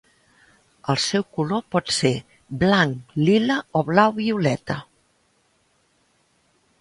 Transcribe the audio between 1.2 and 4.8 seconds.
color pot ser blanc, lila o blau-violeta.